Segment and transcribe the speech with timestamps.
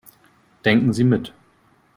[0.65, 1.31] Denken Sie mit.